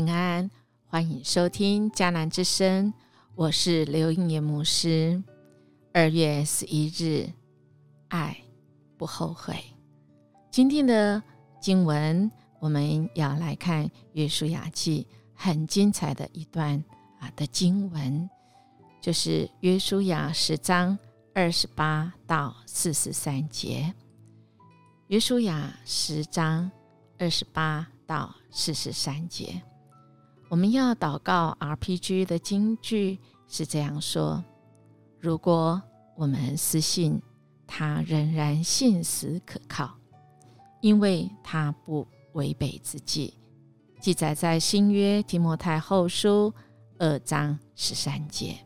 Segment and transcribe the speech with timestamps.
[0.00, 0.50] 平安，
[0.86, 2.90] 欢迎收听迦南之声，
[3.34, 5.22] 我是刘应业牧师。
[5.92, 7.30] 二月十一日，
[8.08, 8.34] 爱
[8.96, 9.62] 不后悔。
[10.50, 11.22] 今天的
[11.60, 16.82] 经文，我们要来看《约书亚记》很精彩的一段
[17.18, 18.30] 啊的经文，
[19.02, 20.98] 就是《约书亚》十章
[21.34, 23.92] 二十八到四十三节。
[25.08, 26.70] 《约书亚》十章
[27.18, 29.60] 二十八到四十三节。
[30.50, 34.42] 我们要祷告 RPG 的金句是这样说：
[35.20, 35.80] 如果
[36.16, 37.22] 我们私信
[37.68, 39.96] 他，仍然信实可靠，
[40.80, 43.32] 因为他不违背自己。
[44.00, 46.52] 记载在新约提摩太后书
[46.98, 48.58] 二章十三节。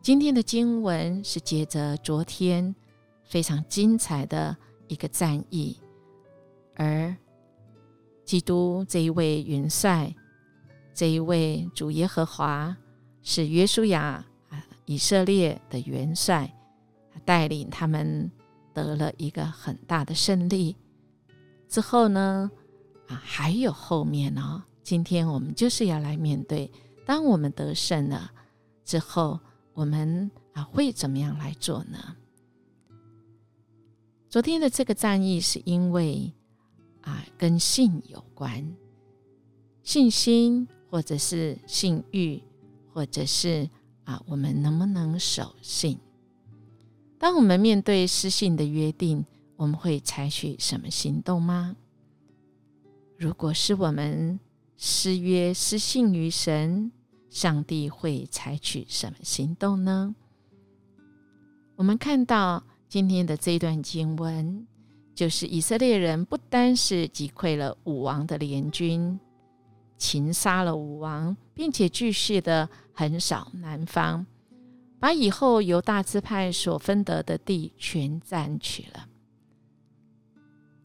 [0.00, 2.74] 今天的经文是接着昨天
[3.24, 4.56] 非常精彩的
[4.88, 5.78] 一个战役，
[6.76, 7.14] 而
[8.24, 10.10] 基督这一位元帅。
[11.02, 12.76] 这一位主耶和华
[13.22, 16.48] 是约书亚啊，以色列的元帅，
[17.24, 18.30] 带领他们
[18.72, 20.76] 得了一个很大的胜利。
[21.66, 22.48] 之后呢，
[23.08, 24.62] 啊，还有后面哦。
[24.84, 26.70] 今天我们就是要来面对，
[27.04, 28.30] 当我们得胜了
[28.84, 29.40] 之后，
[29.72, 32.16] 我们啊会怎么样来做呢？
[34.28, 36.32] 昨天的这个战役是因为
[37.00, 38.72] 啊跟信有关，
[39.82, 40.68] 信心。
[40.92, 42.38] 或者是信欲，
[42.92, 43.66] 或者是
[44.04, 45.98] 啊，我们能不能守信？
[47.18, 49.24] 当我们面对失信的约定，
[49.56, 51.76] 我们会采取什么行动吗？
[53.16, 54.38] 如果是我们
[54.76, 56.92] 失约失信于神，
[57.30, 60.14] 上帝会采取什么行动呢？
[61.76, 64.66] 我们看到今天的这一段经文，
[65.14, 69.18] 就是以色列人不单是击溃了武王的联军。
[70.02, 74.26] 擒杀了武王，并且继续的横扫南方，
[74.98, 79.06] 把以后由大支派所分得的地全占取了。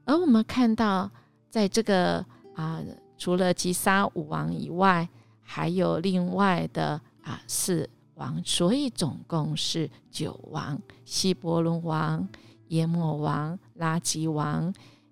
[0.06, 1.10] 而我们看到，
[1.50, 2.24] 在这个
[2.54, 2.80] 啊，
[3.18, 5.10] 除了击杀武王以外，
[5.42, 12.30] 还有另外的啊四王，所以总共是九王：希伯伦王、
[12.68, 14.72] 耶莫王、拉吉王、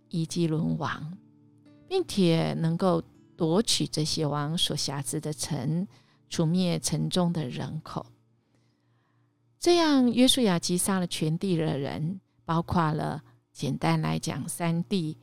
[0.09, 1.17] 伊基伦王，
[1.87, 3.01] 并且能够。
[3.37, 5.87] 夺取这些王所辖制的城，
[6.29, 8.05] 除灭城中的人口。
[9.59, 15.17] 这样，约书亚击杀了全地的人，包括了简单来讲，山地、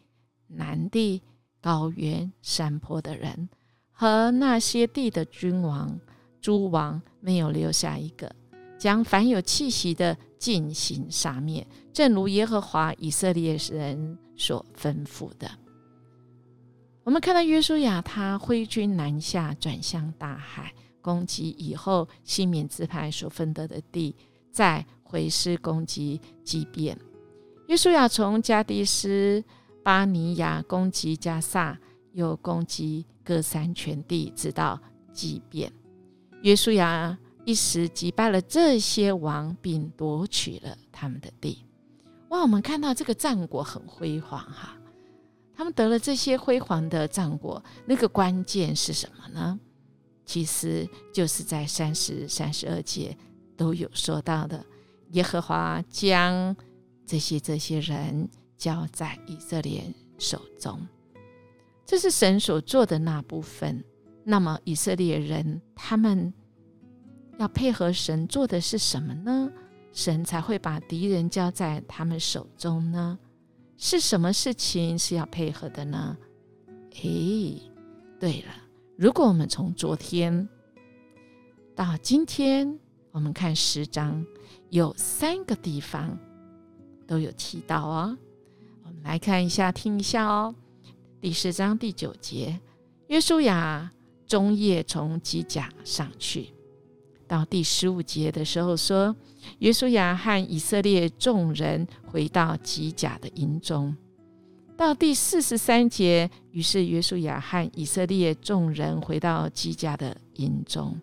[0.49, 1.23] 南地、
[1.61, 3.49] 高原、山坡的人，
[3.91, 6.01] 和那些地的君王、
[6.41, 8.35] 诸王，没有留下一个，
[8.79, 15.49] 将凡有气息的进行杀灭，正如耶和华以色列人所吩咐的。
[17.05, 24.15] 我们看到约书亚，他挥军南下，转向大海，攻击以后西缅支派所分得的地，
[24.53, 26.97] 再回师攻击基变。
[27.67, 29.43] 约书亚从加迪斯
[29.83, 31.77] 巴尼亚攻击加萨，
[32.13, 34.81] 又攻击各山全地，直到
[35.13, 35.73] 基变。
[36.43, 41.65] 约书亚一时击败了这些王，并夺取了他们的地。
[42.29, 44.77] 哇，我们看到这个战果很辉煌哈。
[45.55, 49.59] 他们得了这些辉煌的战果，那个关键是什么呢？
[50.25, 53.17] 其实就是在三十三十二节
[53.57, 54.65] 都有说到的，
[55.11, 56.57] 耶和华将
[57.05, 59.85] 这些这些人交在以色列
[60.19, 60.81] 手中，
[61.85, 63.85] 这是神所做的那部分。
[64.25, 66.33] 那么以色列人他们
[67.39, 69.51] 要配合神做的是什么呢？
[69.93, 73.19] 神才会把敌人交在他们手中呢？
[73.85, 76.17] 是什么事情是要配合的呢？
[77.03, 77.61] 诶，
[78.21, 78.55] 对了，
[78.97, 80.49] 如果我们从昨天
[81.75, 82.79] 到今天，
[83.11, 84.25] 我们看十章，
[84.71, 86.17] 有三个地方
[87.09, 88.17] 都有提到哦。
[88.85, 90.55] 我们来看一下，听一下哦。
[91.21, 92.61] 第十章第九节，
[93.09, 93.91] 约书亚
[94.29, 96.55] 中夜从基甲上去。
[97.33, 99.17] 到第十五节的时候说，
[99.61, 103.97] 约书亚和以色列众人回到吉甲的营中。
[104.77, 111.01] 到第四十三节，于是约书亚和以色列众人回到吉甲的营中。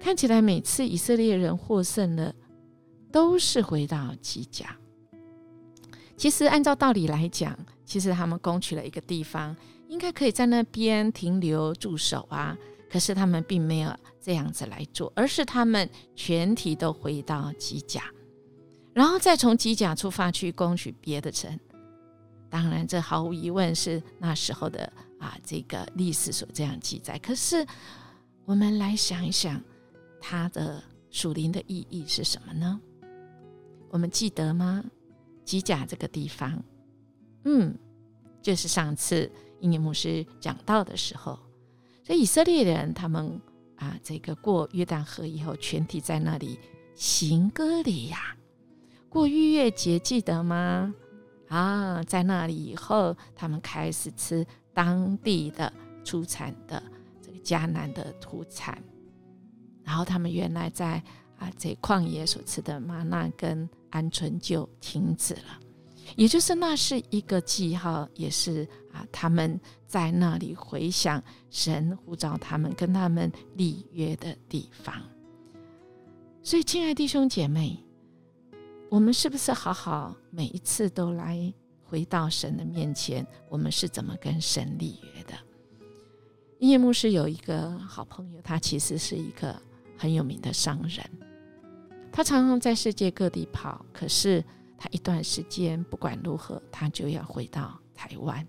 [0.00, 2.34] 看起来每次以色列人获胜了，
[3.12, 4.74] 都是回到吉甲。
[6.16, 7.54] 其实按照道理来讲，
[7.84, 9.54] 其实他们攻取了一个地方，
[9.88, 12.56] 应该可以在那边停留驻守啊。
[12.88, 13.90] 可是他们并没有
[14.26, 18.02] 这样子来做，而是他们全体都回到机甲，
[18.92, 21.56] 然后再从机甲出发去攻取别的城。
[22.50, 27.16] 当然，这毫无疑问是那时候的啊这个历史所这样记载。
[27.20, 27.64] 可是
[28.44, 29.62] 我们来想一想，
[30.20, 32.80] 它的属灵的意义是什么呢？
[33.90, 34.84] 我们记得吗？
[35.44, 36.60] 基甲这个地方，
[37.44, 37.78] 嗯，
[38.42, 39.30] 就是上次
[39.60, 41.38] 英年牧师讲到的时候，
[42.02, 43.40] 所以以色列人他们
[43.76, 46.58] 啊，这个过约旦河以后，全体在那里
[46.94, 48.36] 行歌礼呀，
[49.08, 50.94] 过逾越节，记得吗？
[51.48, 54.44] 啊，在那里以后，他们开始吃
[54.74, 55.72] 当地的
[56.04, 56.82] 出产的
[57.22, 58.82] 这个迦南的土产，
[59.84, 61.02] 然后他们原来在
[61.38, 65.60] 啊这旷野所吃的玛纳跟鹌鹑就停止了，
[66.16, 68.66] 也就是那是一个记号，也是
[69.10, 74.94] 他们在那里回想神呼召他们跟他们立约的地方。
[76.42, 77.82] 所以，亲爱弟兄姐妹。
[78.88, 83.26] 我们是不是好好每一次都来回到神的面前？
[83.48, 85.34] 我们是怎么跟神立约的？
[86.60, 89.60] 叶牧师有一个好朋友，他其实是一个
[89.98, 91.04] 很有名的商人，
[92.12, 93.84] 他常常在世界各地跑。
[93.92, 94.42] 可是
[94.78, 98.46] 他一段时间不管如何，他就要回到台湾。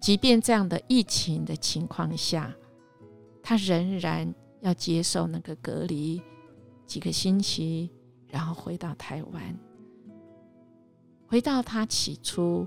[0.00, 2.54] 即便这样的疫情的情况下，
[3.42, 6.22] 他仍然要接受那个隔离
[6.86, 7.90] 几个星期。
[8.28, 9.58] 然后回到台湾，
[11.28, 12.66] 回到他起初，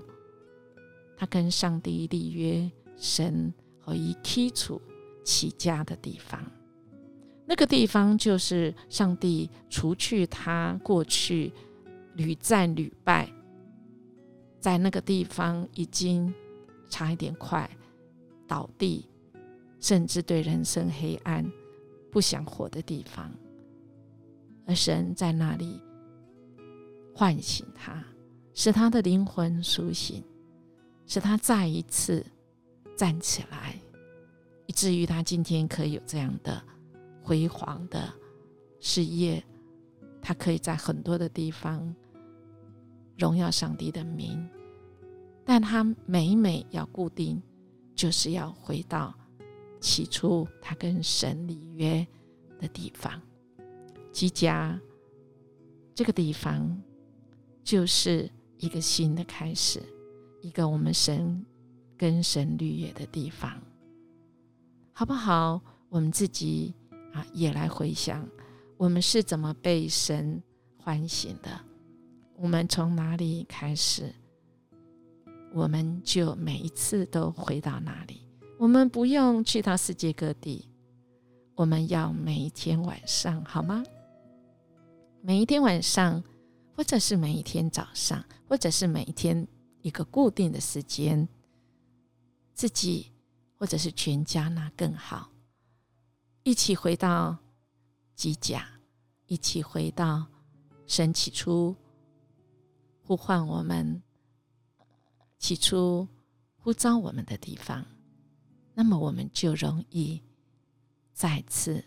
[1.16, 4.80] 他跟上帝立约，神和以基础
[5.22, 6.42] 起家的地方。
[7.46, 11.52] 那个地方就是上帝除去他过去
[12.14, 13.30] 屡战屡败，
[14.58, 16.34] 在那个地方已经
[16.90, 17.70] 差一点快
[18.46, 19.08] 倒地，
[19.78, 21.50] 甚至对人生黑暗
[22.10, 23.32] 不想活的地方。
[24.66, 25.80] 而神在那里
[27.14, 28.04] 唤醒他，
[28.52, 30.22] 使他的灵魂苏醒，
[31.06, 32.26] 使他再一次
[32.96, 33.80] 站起来，
[34.66, 36.62] 以至于他今天可以有这样的
[37.22, 38.12] 辉煌的
[38.80, 39.42] 事业。
[40.22, 41.96] 他可以在很多的地方
[43.16, 44.46] 荣耀上帝的名，
[45.44, 47.42] 但他每每要固定，
[47.94, 49.14] 就是要回到
[49.80, 52.06] 起初他跟神立约
[52.58, 53.20] 的地方。
[54.12, 54.78] 基家
[55.94, 56.80] 这个地方，
[57.62, 59.82] 就是一个新的开始，
[60.40, 61.44] 一个我们神
[61.96, 63.60] 跟神绿野的地方，
[64.92, 65.60] 好不好？
[65.88, 66.74] 我们自己
[67.12, 68.28] 啊，也来回想，
[68.76, 70.42] 我们是怎么被神
[70.76, 71.50] 唤醒的？
[72.36, 74.14] 我们从哪里开始？
[75.52, 78.26] 我们就每一次都回到那里？
[78.58, 80.68] 我们不用去到世界各地，
[81.54, 83.82] 我们要每一天晚上，好吗？
[85.22, 86.22] 每一天晚上，
[86.76, 89.46] 或者是每一天早上，或者是每一天
[89.82, 91.28] 一个固定的时间，
[92.54, 93.12] 自己
[93.56, 95.30] 或者是全家那更好，
[96.42, 97.36] 一起回到
[98.14, 98.66] 机甲，
[99.26, 100.26] 一起回到
[100.86, 101.74] 神起初
[103.02, 104.02] 呼唤我们、
[105.40, 106.06] 起初
[106.58, 107.84] 呼召我们的地方，
[108.74, 110.22] 那么我们就容易
[111.12, 111.84] 再次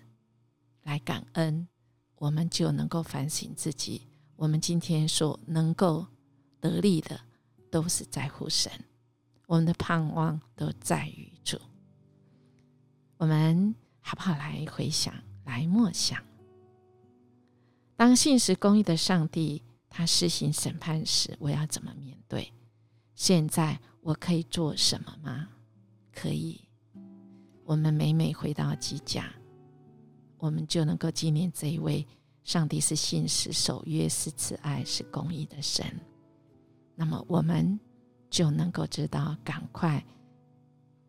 [0.82, 1.68] 来感恩。
[2.16, 4.01] 我们就能够反省自己，
[4.38, 6.08] 我们今天所能够
[6.62, 7.20] 得力的，
[7.70, 8.72] 都是在乎神，
[9.46, 11.60] 我们的盼望都在于主。
[13.18, 15.13] 我们好不好来回想，
[15.44, 16.24] 来默想？
[17.98, 22.54] 当信实公义的上帝他施行审判时，我要怎么面对？
[23.15, 25.48] 现在我可以做什么吗？
[26.13, 26.62] 可以，
[27.63, 29.34] 我们每每回到基家。
[30.38, 32.05] 我们就能够纪念这一位
[32.43, 35.86] 上帝是信实、守约、是慈爱、是公义的神。
[36.96, 37.79] 那么，我们
[38.29, 40.03] 就能够知道，赶快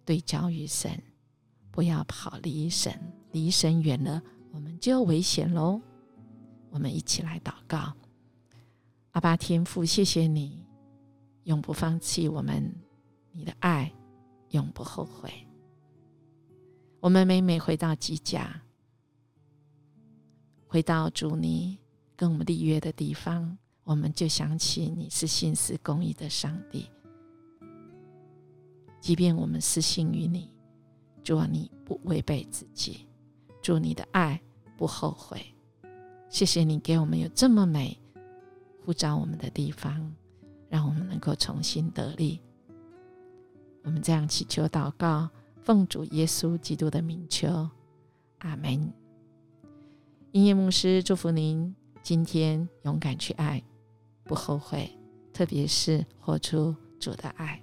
[0.05, 1.03] 对焦于神，
[1.73, 2.97] 不要跑离神，
[3.33, 5.81] 离神远了，我们就危险喽。
[6.71, 7.93] 我们一起来祷告：
[9.11, 10.65] 阿爸天父，谢谢你
[11.45, 12.75] 永不放弃我们，
[13.33, 13.93] 你的爱
[14.51, 15.33] 永不后悔。
[17.01, 18.61] 我们每每回到基家。
[20.67, 21.79] 回到主你
[22.17, 26.91] 跟我们立约的地方，我们就想起你是信实公义的上帝。
[29.01, 30.51] 即便我们失信于你，
[31.23, 33.07] 主啊，你不违背自己，
[33.63, 34.41] 祝你的爱
[34.77, 35.45] 不后悔。
[36.31, 37.97] 谢谢你给我们有这么美
[38.85, 40.13] 呼召我们的地方，
[40.69, 42.41] 让我们能够重新得力。
[43.83, 45.29] 我们这样祈求祷告，
[45.63, 47.69] 奉主耶稣基督的名求，
[48.39, 48.93] 阿门。
[50.33, 53.63] 音乐牧师祝福您今天勇敢去爱，
[54.25, 54.91] 不后悔，
[55.33, 57.63] 特别是活出主的爱。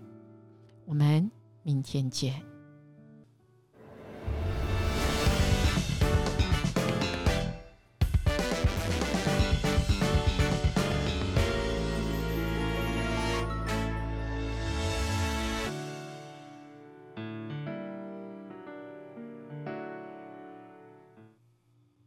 [0.86, 1.29] 我们
[1.63, 2.50] 明天见。